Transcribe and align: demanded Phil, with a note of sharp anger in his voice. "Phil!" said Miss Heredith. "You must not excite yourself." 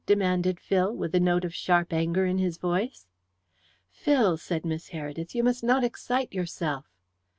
demanded 0.07 0.59
Phil, 0.59 0.91
with 0.91 1.13
a 1.13 1.19
note 1.19 1.45
of 1.45 1.53
sharp 1.53 1.93
anger 1.93 2.25
in 2.25 2.39
his 2.39 2.57
voice. 2.57 3.05
"Phil!" 3.91 4.35
said 4.35 4.65
Miss 4.65 4.87
Heredith. 4.89 5.35
"You 5.35 5.43
must 5.43 5.63
not 5.63 5.83
excite 5.83 6.33
yourself." 6.33 6.87